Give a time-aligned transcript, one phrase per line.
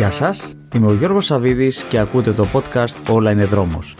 [0.00, 3.96] Γεια σας, είμαι ο Γιώργος Σαβίδης και ακούτε το podcast «Όλα είναι δρόμος».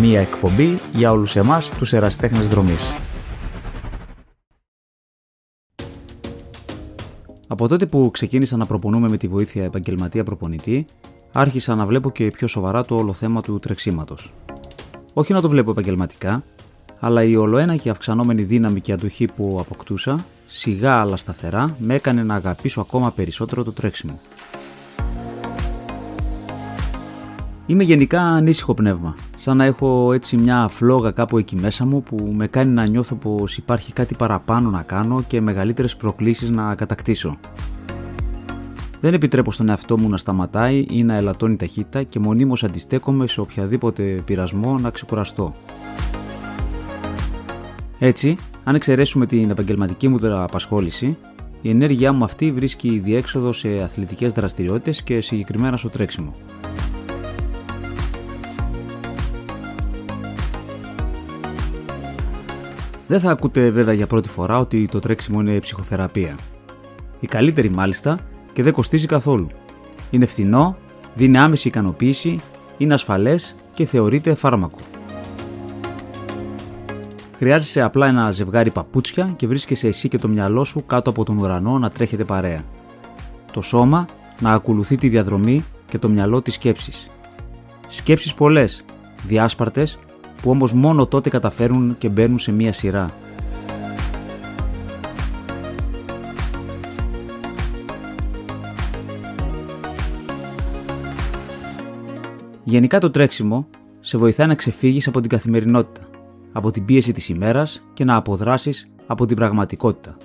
[0.00, 2.92] Μία εκπομπή για όλους εμάς τους εραστέχνες δρομής.
[7.46, 10.86] Από τότε που ξεκίνησα να προπονούμε με τη βοήθεια επαγγελματία προπονητή,
[11.32, 14.32] άρχισα να βλέπω και πιο σοβαρά το όλο θέμα του τρεξίματος.
[15.12, 16.44] Όχι να το βλέπω επαγγελματικά,
[17.00, 22.22] αλλά η ολοένα και αυξανόμενη δύναμη και αντοχή που αποκτούσα, σιγά αλλά σταθερά, με έκανε
[22.22, 24.20] να αγαπήσω ακόμα περισσότερο το τρέξιμο.
[27.70, 32.32] Είμαι γενικά ανήσυχο πνεύμα, σαν να έχω έτσι μια φλόγα κάπου εκεί μέσα μου που
[32.36, 37.36] με κάνει να νιώθω πως υπάρχει κάτι παραπάνω να κάνω και μεγαλύτερες προκλήσεις να κατακτήσω.
[39.00, 43.40] Δεν επιτρέπω στον εαυτό μου να σταματάει ή να ελαττώνει ταχύτητα και μονίμως αντιστέκομαι σε
[43.40, 45.54] οποιαδήποτε πειρασμό να ξεκουραστώ.
[47.98, 51.16] Έτσι, αν εξαιρέσουμε την επαγγελματική μου απασχόληση,
[51.60, 56.34] η ενέργειά μου αυτή βρίσκει διέξοδο σε αθλητικές δραστηριότητες και συγκεκριμένα στο τρέξιμο.
[63.10, 66.34] Δεν θα ακούτε βέβαια για πρώτη φορά ότι το τρέξιμο είναι ψυχοθεραπεία.
[67.20, 68.18] Η καλύτερη μάλιστα
[68.52, 69.48] και δεν κοστίζει καθόλου.
[70.10, 70.76] Είναι φθηνό,
[71.14, 72.38] δίνει άμεση ικανοποίηση,
[72.78, 74.78] είναι ασφαλές και θεωρείται φάρμακο.
[77.36, 81.38] Χρειάζεσαι απλά ένα ζευγάρι παπούτσια και βρίσκεσαι εσύ και το μυαλό σου κάτω από τον
[81.38, 82.64] ουρανό να τρέχετε παρέα.
[83.52, 84.06] Το σώμα
[84.40, 87.10] να ακολουθεί τη διαδρομή και το μυαλό της σκέψης.
[87.86, 88.84] Σκέψεις πολλές,
[89.26, 89.98] διάσπαρτες,
[90.42, 93.14] που όμως μόνο τότε καταφέρουν και μπαίνουν σε μία σειρά.
[102.64, 103.68] Γενικά το τρέξιμο
[104.00, 106.06] σε βοηθάει να ξεφύγεις από την καθημερινότητα,
[106.52, 110.16] από την πίεση της ημέρας και να αποδράσεις από την πραγματικότητα.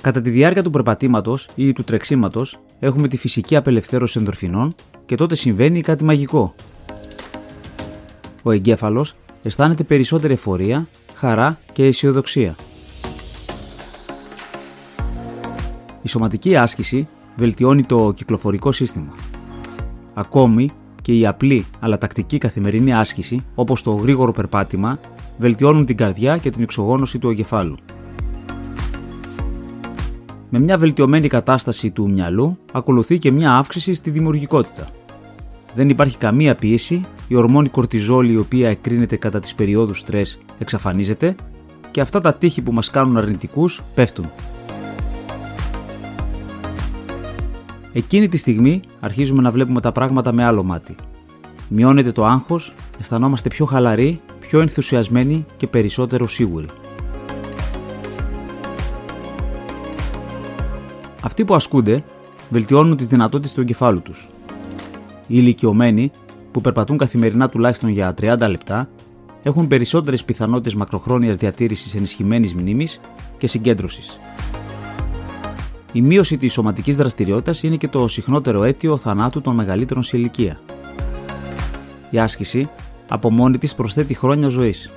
[0.00, 4.74] Κατά τη διάρκεια του περπατήματος ή του τρεξίματος έχουμε τη φυσική απελευθέρωση ενδορφινών
[5.06, 6.54] και τότε συμβαίνει κάτι μαγικό
[8.48, 12.54] ο εγκέφαλος αισθάνεται περισσότερη εφορία, χαρά και αισιοδοξία.
[16.02, 19.14] Η σωματική άσκηση βελτιώνει το κυκλοφορικό σύστημα.
[20.14, 20.70] Ακόμη
[21.02, 25.00] και η απλή αλλά τακτική καθημερινή άσκηση, όπως το γρήγορο περπάτημα,
[25.38, 27.76] βελτιώνουν την καρδιά και την εξογόνωση του εγκεφάλου.
[30.50, 34.88] Με μια βελτιωμένη κατάσταση του μυαλού ακολουθεί και μια αύξηση στη δημιουργικότητα
[35.78, 41.34] δεν υπάρχει καμία πίεση, η ορμόνη κορτιζόλη η οποία εκρίνεται κατά τις περιόδους στρες εξαφανίζεται
[41.90, 44.30] και αυτά τα τείχη που μας κάνουν αρνητικούς πέφτουν.
[47.92, 50.94] Εκείνη τη στιγμή αρχίζουμε να βλέπουμε τα πράγματα με άλλο μάτι.
[51.68, 56.66] Μειώνεται το άγχος, αισθανόμαστε πιο χαλαροί, πιο ενθουσιασμένοι και περισσότερο σίγουροι.
[61.22, 62.04] Αυτοί που ασκούνται
[62.50, 64.37] βελτιώνουν τις δυνατότητες του εγκεφάλου τους οι
[65.36, 66.10] ηλικιωμένοι
[66.50, 68.88] που περπατούν καθημερινά τουλάχιστον για 30 λεπτά
[69.42, 73.00] έχουν περισσότερες πιθανότητες μακροχρόνιας διατήρησης ενισχυμένης μνήμης
[73.38, 74.20] και συγκέντρωσης.
[75.92, 80.60] Η μείωση της σωματικής δραστηριότητας είναι και το συχνότερο αίτιο θανάτου των μεγαλύτερων σε ηλικία.
[82.10, 82.68] Η άσκηση
[83.08, 84.92] από μόνη της προσθέτει χρόνια ζωής.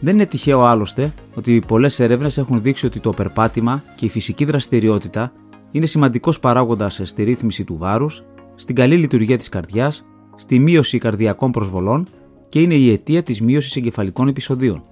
[0.00, 4.44] Δεν είναι τυχαίο άλλωστε ότι πολλές έρευνες έχουν δείξει ότι το περπάτημα και η φυσική
[4.44, 5.32] δραστηριότητα
[5.72, 8.22] είναι σημαντικός παράγοντας στη ρύθμιση του βάρους,
[8.54, 10.04] στην καλή λειτουργία της καρδιάς,
[10.36, 12.06] στη μείωση καρδιακών προσβολών
[12.48, 14.82] και είναι η αιτία της μείωσης εγκεφαλικών επεισοδίων.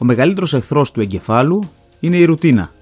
[0.00, 2.72] Ο μεγαλύτερος εχθρός του εγκεφάλου είναι η ρουτίνα.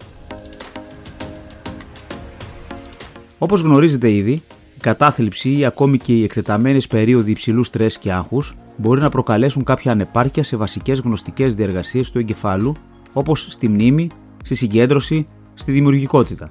[3.38, 4.33] Όπως γνωρίζετε ήδη,
[4.77, 9.65] η κατάθλιψη ή ακόμη και οι εκτεταμένες περίοδοι υψηλού στρες και άγχους μπορεί να προκαλέσουν
[9.65, 12.75] κάποια ανεπάρκεια σε βασικές γνωστικές διεργασίες του εγκεφάλου
[13.19, 14.09] όπως στη μνήμη,
[14.43, 16.47] στη συγκέντρωση, στη δημιουργικότητα.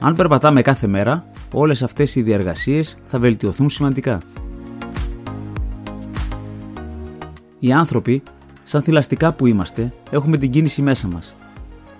[0.00, 4.20] Αν περπατάμε κάθε μέρα, όλες αυτές οι διαργασίες θα βελτιωθούν σημαντικά.
[7.58, 8.22] Οι άνθρωποι,
[8.64, 11.34] σαν θηλαστικά που είμαστε, έχουμε την κίνηση μέσα μας.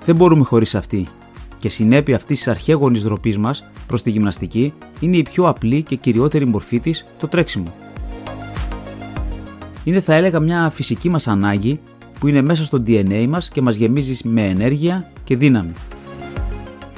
[0.05, 1.09] Δεν μπορούμε χωρίς αυτή
[1.57, 5.97] και συνέπεια αυτής της αρχαίγονης δροπής μας προς τη γυμναστική είναι η πιο απλή και
[5.97, 7.75] κυριότερη μορφή της, το τρέξιμο.
[9.85, 11.81] Είναι θα έλεγα μια φυσική μας ανάγκη
[12.23, 15.73] που είναι μέσα στο DNA μας και μας γεμίζει με ενέργεια και δύναμη.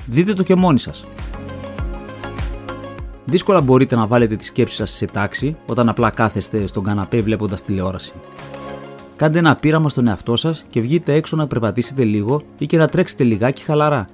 [0.06, 1.06] Δείτε το και μόνοι σας.
[3.24, 7.64] Δύσκολα μπορείτε να βάλετε τη σκέψη σας σε τάξη όταν απλά κάθεστε στον καναπέ βλέποντας
[7.64, 8.12] τηλεόραση.
[9.16, 12.88] Κάντε ένα πείραμα στον εαυτό σας και βγείτε έξω να περπατήσετε λίγο ή και να
[12.88, 14.06] τρέξετε λιγάκι χαλαρά.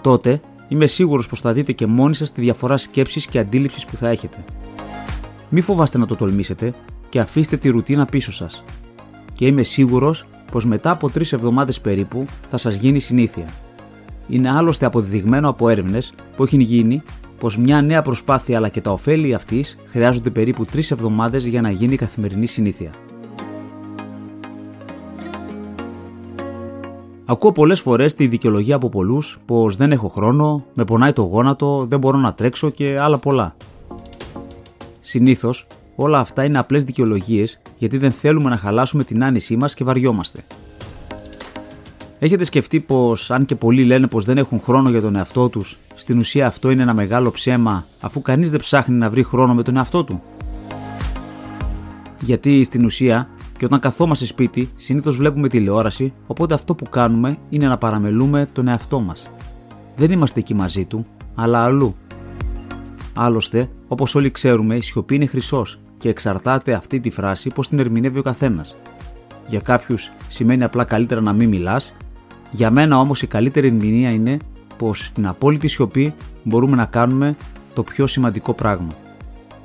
[0.00, 3.96] Τότε είμαι σίγουρος πως θα δείτε και μόνοι σας τη διαφορά σκέψης και αντίληψης που
[3.96, 4.44] θα έχετε.
[5.48, 6.74] Μη φοβάστε να το τολμήσετε
[7.08, 8.64] και αφήστε τη ρουτίνα πίσω σας
[9.44, 13.46] και και είμαι σίγουρος πως μετά από τρεις εβδομάδες περίπου θα σας γίνει συνήθεια.
[14.28, 17.02] Είναι άλλωστε αποδεδειγμένο από έρευνες που έχουν γίνει
[17.38, 21.70] πως μια νέα προσπάθεια αλλά και τα ωφέλη αυτής χρειάζονται περίπου τρεις εβδομάδες για να
[21.70, 22.90] γίνει καθημερινή συνήθεια.
[27.24, 31.86] Ακούω πολλές φορές τη δικαιολογία από πολλούς πως δεν έχω χρόνο, με πονάει το γόνατο,
[31.88, 33.56] δεν μπορώ να τρέξω και άλλα πολλά.
[35.00, 39.84] Συνήθως όλα αυτά είναι απλές δικαιολογίες γιατί δεν θέλουμε να χαλάσουμε την άνεσή μας και
[39.84, 40.40] βαριόμαστε.
[42.18, 45.78] Έχετε σκεφτεί πως, αν και πολλοί λένε πως δεν έχουν χρόνο για τον εαυτό τους,
[45.94, 49.62] στην ουσία αυτό είναι ένα μεγάλο ψέμα, αφού κανείς δεν ψάχνει να βρει χρόνο με
[49.62, 50.22] τον εαυτό του;
[52.20, 57.66] Γιατί στην ουσία, και όταν καθόμαστε σπίτι, συνήθως βλέπουμε τηλεόραση, οπότε αυτό που κάνουμε είναι
[57.66, 59.30] να παραμελούμε τον εαυτό μας.
[59.96, 61.96] Δεν είμαστε εκεί μαζί του, αλλά αλλού.
[63.14, 67.78] Άλλωστε, όπως όλοι ξέρουμε, η σιωπή είναι χρυσός και εξαρτάται αυτή τη φράση πώ την
[67.78, 68.76] ερμηνεύει ο καθένας.
[69.46, 71.94] Για κάποιους σημαίνει απλά καλύτερα να μην μιλάς,
[72.50, 74.36] για μένα όμως η καλύτερη ερμηνεία είναι
[74.76, 77.36] πως στην απόλυτη σιωπή μπορούμε να κάνουμε
[77.74, 78.94] το πιο σημαντικό πράγμα.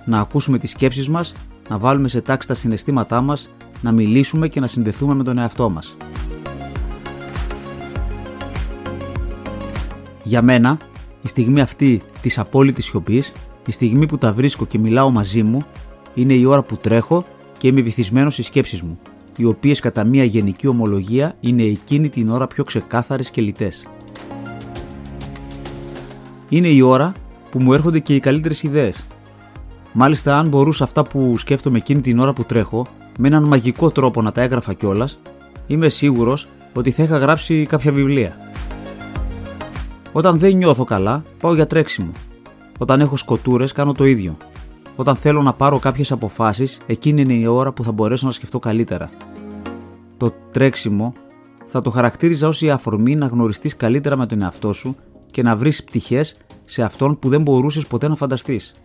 [0.06, 1.34] Να ακούσουμε τις σκέψεις μας,
[1.70, 3.50] να βάλουμε σε τάξη τα συναισθήματά μας,
[3.82, 5.98] να μιλήσουμε και να συνδεθούμε με τον εαυτό μας.
[10.24, 10.78] Για μένα,
[11.22, 13.34] η στιγμή αυτή της απόλυτης σιωπής,
[13.66, 15.66] η στιγμή που τα βρίσκω και μιλάω μαζί μου,
[16.14, 17.26] είναι η ώρα που τρέχω
[17.58, 19.00] και είμαι βυθισμένος στις σκέψεις μου
[19.40, 23.88] οι οποίες κατά μία γενική ομολογία είναι εκείνη την ώρα πιο ξεκάθαρες και λιτές.
[26.50, 27.12] Είναι η ώρα
[27.50, 29.06] που μου έρχονται και οι καλύτερες ιδέες.
[29.94, 32.86] Μάλιστα, αν μπορούσα αυτά που σκέφτομαι εκείνη την ώρα που τρέχω,
[33.20, 35.20] με έναν μαγικό τρόπο να τα έγραφα κιόλας,
[35.68, 38.38] είμαι σίγουρος ότι θα είχα γράψει κάποια βιβλία.
[40.12, 42.12] Όταν δεν νιώθω καλά, πάω για τρέξιμο.
[42.78, 44.38] Όταν έχω σκοτούρες, κάνω το ίδιο.
[45.00, 48.60] Όταν θέλω να πάρω κάποιες αποφάσεις, εκείνη είναι η ώρα που θα μπορέσω να σκεφτώ
[48.60, 49.10] καλύτερα
[50.18, 51.14] το τρέξιμο
[51.66, 54.96] θα το χαρακτήριζα ως η αφορμή να γνωριστείς καλύτερα με τον εαυτό σου
[55.32, 58.76] και να βρεις πτυχές σε αυτόν που δεν μπορούσες ποτέ να φανταστείς.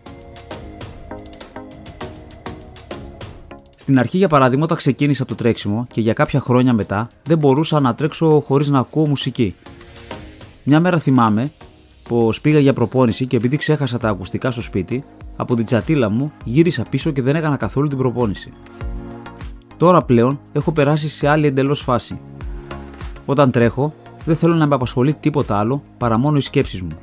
[3.75, 7.79] Στην αρχή, για παράδειγμα, όταν ξεκίνησα το τρέξιμο και για κάποια χρόνια μετά, δεν μπορούσα
[7.79, 9.55] να τρέξω χωρίς να ακούω μουσική.
[10.63, 11.51] Μια μέρα θυμάμαι
[12.09, 15.03] πω πήγα για προπόνηση και επειδή ξέχασα τα ακουστικά στο σπίτι,
[15.35, 18.51] από την τσατίλα μου γύρισα πίσω και δεν έκανα καθόλου την προπόνηση.
[19.77, 22.19] Τώρα πλέον έχω περάσει σε άλλη εντελώς φάση.
[23.25, 23.93] Όταν τρέχω,
[24.25, 26.97] δεν θέλω να με απασχολεί τίποτα άλλο παρά μόνο οι σκέψεις μου.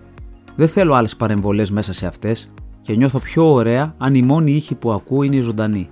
[0.57, 2.51] Δεν θέλω άλλες παρεμβολές μέσα σε αυτές
[2.81, 5.89] και νιώθω πιο ωραία αν η μόνη ήχη που ακούω είναι η ζωντανή.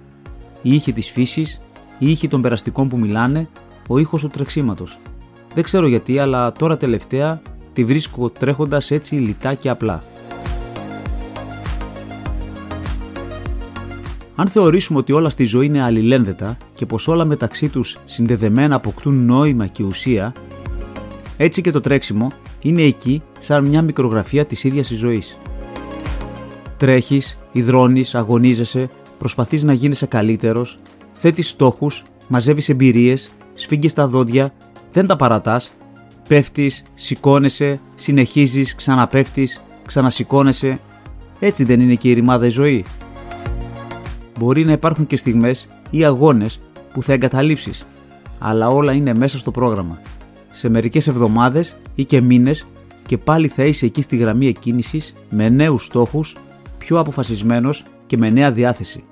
[0.62, 1.60] Η ήχη της φύσης,
[1.98, 3.48] η ήχη των περαστικών που μιλάνε,
[3.88, 4.98] ο ήχος του τρεξίματος.
[5.54, 7.42] Δεν ξέρω γιατί, αλλά τώρα τελευταία
[7.72, 10.04] τη βρίσκω τρέχοντας έτσι λιτά και απλά.
[14.34, 19.24] Αν θεωρήσουμε ότι όλα στη ζωή είναι αλληλένδετα και πως όλα μεταξύ τους συνδεδεμένα αποκτούν
[19.24, 20.32] νόημα και ουσία,
[21.36, 25.38] έτσι και το τρέξιμο είναι εκεί σαν μια μικρογραφία της ίδιας της ζωής.
[26.76, 30.78] Τρέχεις, υδρώνεις, αγωνίζεσαι, προσπαθείς να γίνεσαι καλύτερος,
[31.12, 34.52] θέτεις στόχους, μαζεύεις εμπειρίες, σφίγγεις τα δόντια,
[34.92, 35.72] δεν τα παρατάς,
[36.30, 40.80] πέφτεις, σηκώνεσαι, συνεχίζεις, ξαναπέφτεις, ξανασηκώνεσαι.
[41.38, 42.84] Έτσι δεν είναι και η ρημάδα η ζωή
[44.38, 46.60] μπορεί να υπάρχουν και στιγμές ή αγώνες
[46.92, 47.86] που θα εγκαταλείψεις,
[48.38, 50.00] αλλά όλα είναι μέσα στο πρόγραμμα.
[50.50, 52.66] Σε μερικές εβδομάδες ή και μήνες
[53.06, 56.36] και πάλι θα είσαι εκεί στη γραμμή εκκίνησης με νέους στόχους,
[56.78, 59.04] πιο αποφασισμένος και με νέα διάθεση.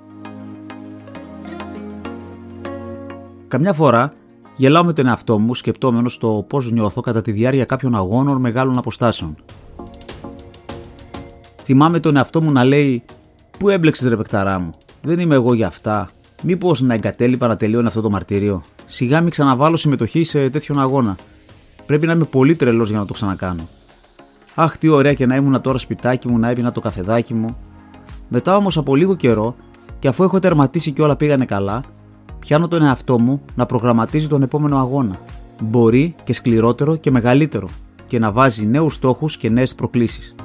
[3.47, 4.13] Καμιά φορά
[4.59, 8.77] γελάω με τον εαυτό μου σκεπτόμενος το πώς νιώθω κατά τη διάρκεια κάποιων αγώνων μεγάλων
[8.77, 9.35] αποστάσεων.
[11.63, 13.03] Θυμάμαι τον εαυτό μου να λέει
[13.59, 16.09] «Πού έμπλεξες ρε παικταρά μου, δεν είμαι εγώ για αυτά.
[16.43, 21.17] Μήπως να εγκατέλειπα να τελειώνει αυτό το μαρτύριο; Σιγά μην ξαναβάλω συμμετοχή σε τέτοιον αγώνα.
[21.85, 23.67] Πρέπει να είμαι πολύ τρελός για να το ξανακάνω.
[24.55, 27.57] Αχ, τι ωραία και να ήμουν τώρα σπιτάκι μου να έπινα το καφεδάκι μου.
[28.27, 29.55] Μετά όμως από λίγο καιρό,
[29.99, 31.81] και αφού έχω τερματίσει και όλα πήγανε καλά,
[32.49, 35.19] πιάνω τον εαυτό μου να προγραμματίζει τον επόμενο αγώνα.
[35.61, 37.67] Μπορεί και σκληρότερο και μεγαλύτερο,
[38.05, 40.35] και να βάζει νέους στόχους και νέες προκλήσεις.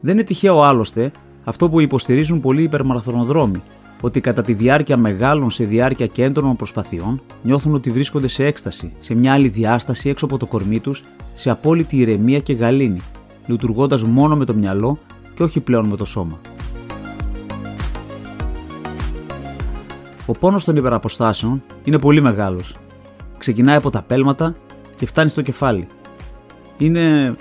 [0.00, 1.10] Δεν είναι τυχαίο άλλωστε
[1.44, 3.62] αυτό που υποστηρίζουν πολλοί υπερμαραθωνοδρόμοι,
[4.00, 8.92] ότι κατά τη διάρκεια μεγάλων σε διάρκεια και έντονων προσπαθειών νιώθουν ότι βρίσκονται σε έκσταση,
[8.98, 13.00] σε μια άλλη διάσταση έξω από το κορμί τους, σε απόλυτη ηρεμία και γαλήνη,
[13.46, 14.98] λειτουργώντας μόνο με το μυαλό
[15.34, 16.40] και όχι πλέον με το σώμα.
[20.30, 22.76] Ο πόνος των υπεραποστάσεων είναι πολύ μεγάλος.
[23.38, 24.56] Ξεκινάει από τα πέλματα
[24.96, 25.86] και φτάνει στο κεφάλι.
[26.76, 27.34] Είναι,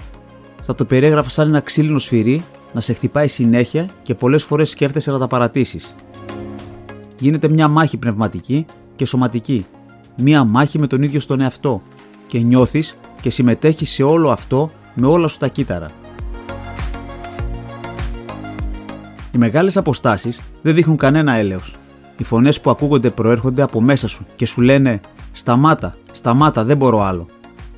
[0.61, 2.43] θα το περιέγραφα σαν ένα ξύλινο σφυρί
[2.73, 5.95] να σε χτυπάει συνέχεια και πολλές φορές σκέφτεσαι να τα παρατήσεις.
[7.19, 8.65] γίνεται μια μάχη πνευματική
[8.95, 9.65] και σωματική.
[10.17, 11.81] Μια μάχη με τον ίδιο στον εαυτό
[12.27, 15.89] και νιώθεις και συμμετέχεις σε όλο αυτό με όλα σου τα κύτταρα.
[19.31, 21.78] Οι μεγάλες αποστάσεις δεν δείχνουν κανένα έλεος.
[22.19, 24.99] Οι φωνές που ακούγονται προέρχονται από μέσα σου και σου λένε
[25.31, 27.27] «Σταμάτα, σταμάτα, δεν μπορώ άλλο».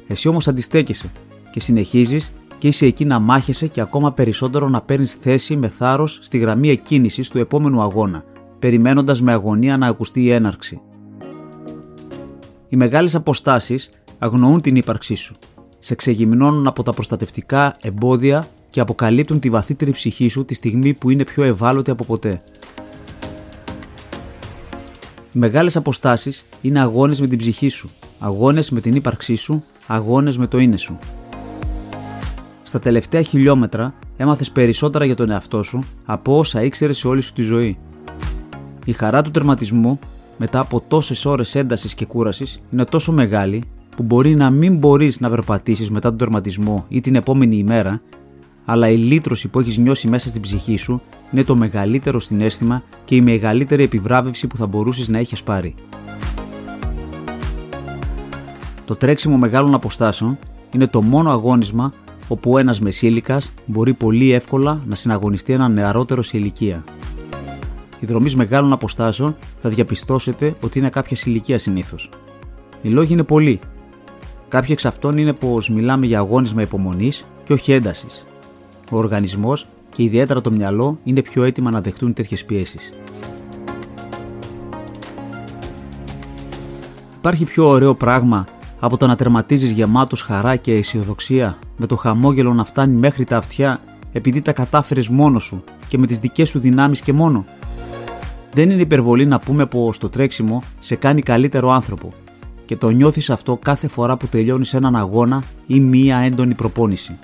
[0.07, 1.11] Εσύ όμως αντιστέκεσαι
[1.51, 6.19] και συνεχίζεις και είσαι εκεί να μάχεσαι και ακόμα περισσότερο να παίρνεις θέση με θάρρος
[6.21, 8.23] στη γραμμή εκκίνησης του επόμενου αγώνα,
[8.59, 10.81] περιμένοντας με αγωνία να ακουστεί η έναρξη.
[12.67, 15.35] Οι μεγάλες αποστάσεις αγνοούν την ύπαρξή σου,
[15.79, 21.09] σε ξεγυμνώνουν από τα προστατευτικά εμπόδια και αποκαλύπτουν τη βαθύτερη ψυχή σου τη στιγμή που
[21.09, 22.43] είναι πιο ευάλωτη από ποτέ.
[25.33, 30.37] Οι μεγάλες αποστάσεις είναι αγώνες με την ψυχή σου, αγώνες με την ύπαρξή σου, αγώνες
[30.37, 30.99] με το είναι σου.
[32.63, 37.33] Στα τελευταία χιλιόμετρα έμαθες περισσότερα για τον εαυτό σου από όσα ήξερες σε όλη σου
[37.33, 37.77] τη ζωή.
[38.85, 39.99] Η χαρά του τερματισμού
[40.37, 43.63] μετά από τόσες ώρες έντασης και κούρασης είναι τόσο μεγάλη
[43.95, 48.01] που μπορεί να μην μπορείς να περπατήσεις μετά τον τερματισμό ή την επόμενη ημέρα,
[48.65, 53.15] αλλά η λύτρωση που έχεις νιώσει μέσα στην ψυχή σου είναι το μεγαλύτερο συνέστημα και
[53.15, 55.75] η μεγαλύτερη επιβράβευση που θα μπορούσες να έχει πάρει.
[58.85, 60.39] Το τρέξιμο μεγάλων αποστάσεων
[60.71, 61.93] είναι το μόνο αγώνισμα
[62.27, 66.83] όπου ένας μεσήλικας μπορεί πολύ εύκολα να συναγωνιστεί έναν νεαρότερο σε ηλικία.
[67.99, 72.09] Οι δρομή μεγάλων αποστάσεων θα διαπιστώσετε ότι είναι κάποια ηλικία συνήθως.
[72.81, 73.59] Οι λόγοι είναι πολλοί.
[74.47, 78.25] Κάποιοι εξ αυτών είναι πως μιλάμε για αγώνισμα υπομονής και όχι έντασης.
[78.91, 82.93] Ο οργανισμός και ιδιαίτερα το μυαλό είναι πιο έτοιμα να δεχτούν τέτοιες πιέσεις.
[87.17, 88.45] Υπάρχει πιο ωραίο πράγμα
[88.79, 93.37] από το να τερματίζεις γεμάτος χαρά και αισιοδοξία, με το χαμόγελο να φτάνει μέχρι τα
[93.37, 93.81] αυτιά
[94.11, 97.45] επειδή τα κατάφερες μόνο σου και με τις δικές σου δυνάμεις και μόνο.
[98.53, 102.13] Δεν είναι υπερβολή να πούμε πως το τρέξιμο σε κάνει καλύτερο άνθρωπο
[102.65, 107.17] και το νιώθεις αυτό κάθε φορά που τελειώνεις έναν αγώνα ή μία έντονη προπόνηση.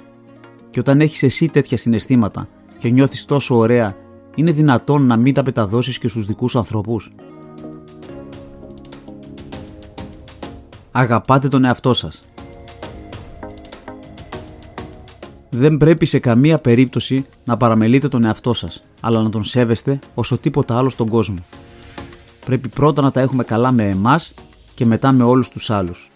[0.70, 2.48] Και όταν έχεις εσύ τέτοια συναισθήματα
[2.78, 3.96] και νιώθεις τόσο ωραία,
[4.36, 7.12] είναι δυνατόν να μην τα πεταδώσει και στους δικούς ανθρώπους.
[10.92, 12.24] Αγαπάτε τον εαυτό σας.
[15.50, 20.38] Δεν πρέπει σε καμία περίπτωση να παραμελείτε τον εαυτό σας, αλλά να τον σέβεστε όσο
[20.38, 21.38] τίποτα άλλο στον κόσμο.
[22.46, 24.34] Πρέπει πρώτα να τα έχουμε καλά με εμάς
[24.74, 26.12] και μετά με όλους τους άλλους.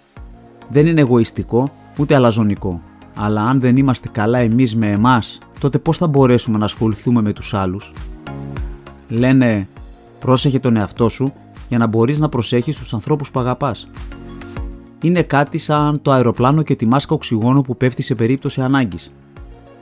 [0.70, 2.82] Δεν είναι εγωιστικό ούτε αλαζονικό,
[3.16, 7.34] αλλά αν δεν είμαστε καλά εμείς με εμάς, τότε πώς θα μπορέσουμε να ασχοληθούμε με
[7.34, 7.94] τους άλλους;
[9.08, 9.68] Λένε
[10.20, 11.34] πρόσεχε τον εαυτό σου
[11.70, 13.88] για να μπορείς να προσέχεις τους ανθρώπους που αγαπάς
[15.02, 19.12] είναι κάτι σαν το αεροπλάνο και τη μάσκα οξυγόνου που πέφτει σε περίπτωση ανάγκης.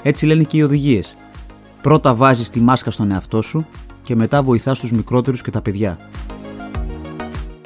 [0.03, 1.17] Έτσι λένε και οι οδηγίες.
[1.81, 3.65] Πρώτα βάζεις τη μάσκα στον εαυτό σου
[4.01, 5.97] και μετά βοηθάς τους μικρότερους και τα παιδιά.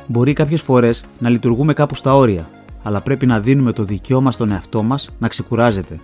[0.07, 2.49] Μπορεί κάποιες φορές να λειτουργούμε κάπου στα όρια,
[2.83, 5.99] αλλά πρέπει να δίνουμε το δικαίωμα στον εαυτό μας να ξεκουράζεται.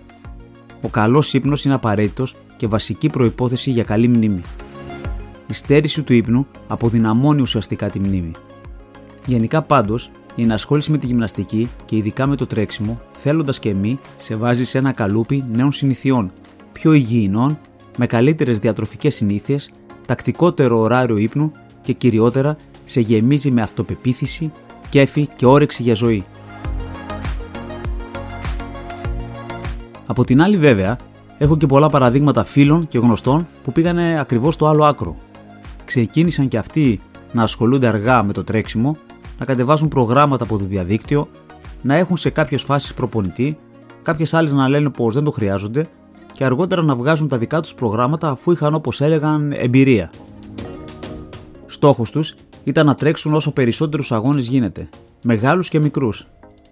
[0.81, 4.41] Ο καλός ύπνος είναι απαραίτητος και βασική προπόθεση για καλή μνήμη.
[5.47, 8.31] Η στέρηση του ύπνου αποδυναμώνει ουσιαστικά τη μνήμη.
[9.25, 13.99] Γενικά πάντως, η ενασχόληση με τη γυμναστική και ειδικά με το τρέξιμο, θέλοντας και μη,
[14.17, 16.31] σε βάζει σε ένα καλούπι νέων συνηθιών,
[16.71, 17.59] πιο υγιεινών,
[17.97, 19.69] με καλύτερες διατροφικές συνήθειες,
[20.07, 24.51] τακτικότερο ωράριο ύπνου και κυριότερα σε γεμίζει με αυτοπεποίθηση,
[24.89, 26.25] κέφι και όρεξη για ζωή.
[30.09, 30.97] Από την άλλη, βέβαια,
[31.37, 35.17] έχω και πολλά παραδείγματα φίλων και γνωστών που πήγανε ακριβώς στο άλλο άκρο.
[35.85, 37.01] Ξεκίνησαν και αυτοί
[37.31, 38.97] να ασχολούνται αργά με το τρέξιμο
[39.39, 41.27] να κατεβάζουν προγράμματα από το διαδίκτυο,
[41.81, 43.57] να έχουν σε κάποιες φάσεις προπονητή,
[44.01, 45.87] κάποιες άλλες να λένε πως δεν το χρειάζονται
[46.31, 50.09] και αργότερα να βγάζουν τα δικά τους προγράμματα αφού είχαν όπως έλεγαν εμπειρία.
[51.65, 54.89] Στόχος τους ήταν να τρέξουν όσο περισσότερους αγώνες γίνεται,
[55.23, 56.27] μεγάλους και μικρούς.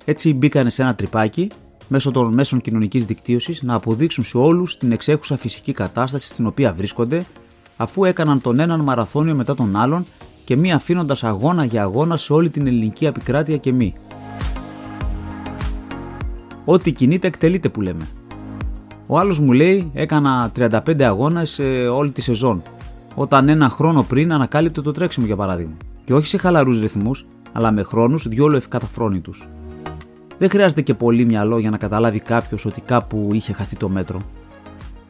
[0.06, 1.50] Έτσι μπήκανε σε ένα τρυπάκι
[1.88, 6.74] μέσω των μέσων κοινωνικής δικτύωσης να αποδείξουν σε όλους την εξέχουσα φυσική κατάσταση στην οποία
[6.74, 7.25] βρίσκονται,
[7.77, 10.06] αφού έκαναν τον έναν μαραθώνιο μετά τον άλλον
[10.44, 13.94] και μη αφήνοντας αγώνα για αγώνα σε όλη την ελληνική επικράτεια και μη.
[16.65, 18.08] Ό,τι κινείται εκτελείται που λέμε.
[19.08, 21.60] Ο άλλος μου λέει έκανα 35 αγώνες
[21.94, 22.62] όλη τη σεζόν,
[23.15, 25.74] όταν ένα χρόνο πριν ανακάλυπτε το τρέξιμο για παράδειγμα.
[26.06, 29.34] Και όχι σε χαλαρούς ρυθμούς, αλλά με χρόνους διόλου ευκαταφρόνητου.
[30.38, 34.22] Δεν χρειάζεται και πολύ μυαλό για να καταλάβει κάποιος ότι κάπου είχε χαθεί το μέτρο.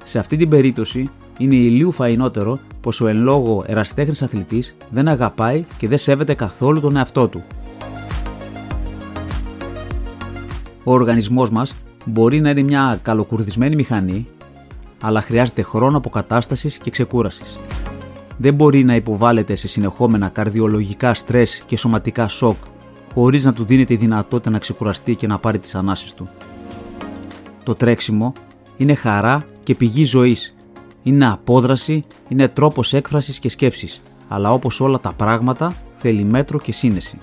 [0.03, 5.65] Σε αυτή την περίπτωση είναι ηλίου φαϊνότερο πως ο εν λόγω εραστέχνη αθλητής δεν αγαπάει
[5.77, 7.43] και δεν σέβεται καθόλου τον εαυτό του.
[10.83, 14.27] Ο οργανισμός μας μπορεί να είναι μια καλοκουρδισμένη μηχανή,
[15.01, 17.59] αλλά χρειάζεται χρόνο αποκατάστασης και ξεκούρασης.
[18.37, 22.55] δεν μπορεί να υποβάλλεται σε συνεχόμενα καρδιολογικά στρες και σωματικά σοκ
[23.13, 26.29] χωρίς να του δίνεται η δυνατότητα να ξεκουραστεί και να πάρει τις ανάσεις του.
[27.63, 28.33] Το τρέξιμο
[28.77, 30.55] είναι χαρά και πηγή ζωής.
[31.03, 36.71] Είναι απόδραση, είναι τρόπος έκφρασης και σκέψης, αλλά όπως όλα τα πράγματα θέλει μέτρο και
[36.71, 37.19] σύνεση.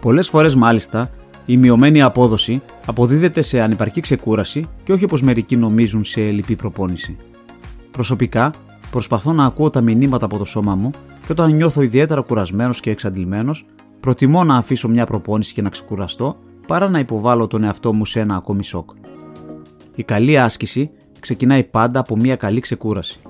[0.00, 1.10] Πολλές φορές μάλιστα
[1.46, 7.16] η μειωμένη απόδοση αποδίδεται σε ανυπαρκή ξεκούραση και όχι όπως μερικοί νομίζουν σε λυπή προπόνηση.
[7.90, 8.52] Προσωπικά
[8.90, 10.90] προσπαθώ να ακούω τα μηνύματα από το σώμα μου
[11.26, 13.66] και όταν νιώθω ιδιαίτερα κουρασμένος και εξαντλημένος,
[14.00, 18.20] προτιμώ να αφήσω μια προπόνηση και να ξεκουραστώ παρά να υποβάλω τον εαυτό μου σε
[18.20, 18.90] ένα ακόμη σοκ.
[19.94, 23.20] Η καλή άσκηση ξεκινάει πάντα από μια καλή ξεκούραση.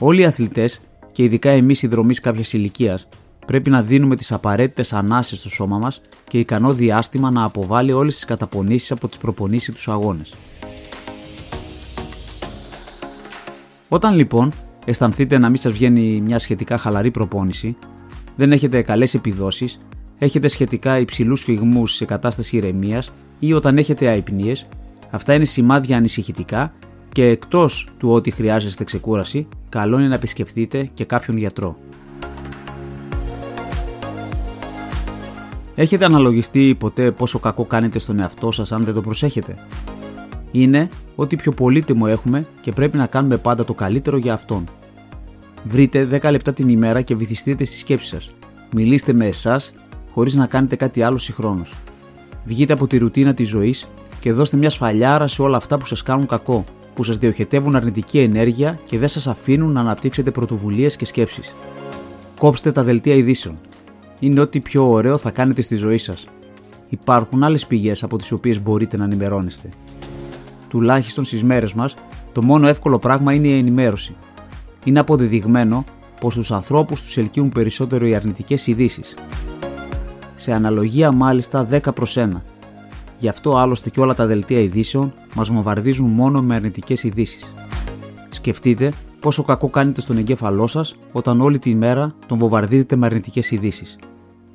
[0.00, 0.80] Όλοι οι αθλητές
[1.12, 3.08] και ειδικά εμείς οι δρομή κάποιας ηλικίας
[3.46, 8.14] πρέπει να δίνουμε τις απαραίτητες ανάσεις στο σώμα μας και ικανό διάστημα να αποβάλει όλες
[8.14, 10.34] τις καταπονήσεις από τις προπονήσεις τους αγώνες.
[13.92, 14.52] Όταν λοιπόν
[14.84, 17.76] αισθανθείτε να μην σας βγαίνει μια σχετικά χαλαρή προπόνηση,
[18.36, 19.80] δεν έχετε καλές επιδόσεις,
[20.18, 24.54] έχετε σχετικά υψηλούς φυγμούς σε κατάσταση ηρεμίας ή όταν έχετε αϊπνίε,
[25.10, 26.72] αυτά είναι σημάδια ανησυχητικά
[27.12, 31.76] και εκτός του ότι χρειάζεστε ξεκούραση, καλό είναι να επισκεφτείτε και κάποιον γιατρό.
[35.74, 39.58] Έχετε αναλογιστεί ποτέ πόσο κακό κάνετε στον εαυτό σας αν δεν το προσέχετε;
[40.52, 44.64] Είναι ότι πιο πολύτιμο έχουμε και πρέπει να κάνουμε πάντα το καλύτερο για αυτόν.
[45.64, 48.34] Βρείτε 10 λεπτά την ημέρα και βυθιστείτε στη σκέψη σας.
[48.74, 49.74] Μιλήστε με εσάς
[50.10, 51.74] χωρίς να κάνετε κάτι άλλο συγχρόνως.
[52.44, 53.88] Βγείτε από τη ρουτίνα της ζωής
[54.20, 58.18] και δώστε μια σφαλιάρα σε όλα αυτά που σας κάνουν κακό, που σας διοχετεύουν αρνητική
[58.18, 61.54] ενέργεια και δεν σας αφήνουν να αναπτύξετε πρωτοβουλίες και σκέψεις.
[62.38, 63.58] Κόψτε τα δελτία ειδήσεων
[64.18, 66.26] είναι ό,τι πιο ωραίο θα κάνετε στη ζωή σας.
[66.88, 69.68] Υπάρχουν άλλες πηγές από τις οποίες μπορείτε να ενημερώνεστε.
[70.72, 71.94] Τουλάχιστον στις μέρες μας,
[72.32, 74.16] το μόνο εύκολο πράγμα είναι η ενημέρωση.
[74.84, 75.84] Είναι αποδεδειγμένο
[76.20, 79.14] πως τους ανθρώπους τους ελκύουν περισσότερο οι αρνητικές ειδήσεις.
[80.34, 82.42] Σε αναλογία μάλιστα 10 προς 1.
[83.18, 87.54] Γι' αυτό άλλωστε και όλα τα δελτία ειδήσεων μας βομβαρδίζουν μόνο με αρνητικές ειδήσεις.
[88.30, 93.50] Σκεφτείτε πόσο κακό κάνετε στον εγκέφαλό σας όταν όλη τη μέρα τον βομβαρδίζετε με αρνητικές
[93.50, 93.98] ειδήσεις.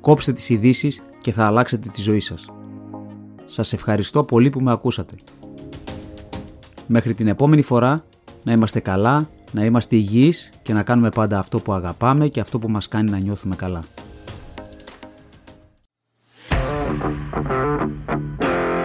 [0.00, 2.46] Κόψτε τις ειδήσεις και θα αλλάξετε τη ζωή σας.
[3.44, 5.14] Σας ευχαριστώ πολύ που με ακούσατε.
[6.90, 8.04] Μέχρι την επόμενη φορά
[8.42, 12.58] να είμαστε καλά, να είμαστε υγιείς και να κάνουμε πάντα αυτό που αγαπάμε και αυτό
[12.58, 13.82] που μας κάνει να νιώθουμε καλά.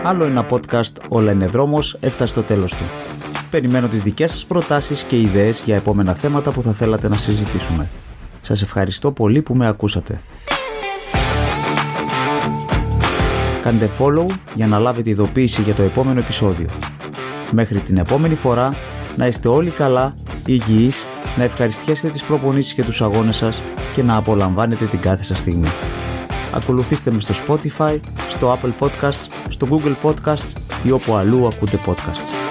[0.03, 2.83] Άλλο ένα podcast «Όλα είναι δρόμος» έφτασε στο τέλος του.
[3.49, 7.89] Περιμένω τις δικές σας προτάσεις και ιδέες για επόμενα θέματα που θα θέλατε να συζητήσουμε.
[8.41, 10.21] Σας ευχαριστώ πολύ που με ακούσατε.
[13.61, 16.67] Κάντε follow για να λάβετε ειδοποίηση για το επόμενο επεισόδιο.
[17.55, 18.75] Μέχρι την επόμενη φορά
[19.15, 21.05] να είστε όλοι καλά, υγιείς,
[21.37, 23.63] να ευχαριστιέσετε τις προπονήσεις και τους αγώνες σας
[23.93, 25.67] και να απολαμβάνετε την κάθε σας στιγμή.
[26.53, 32.42] Ακολουθήστε με στο Spotify, στο Apple Podcasts, στο Google Podcasts ή όπου αλλού ακούτε podcasts.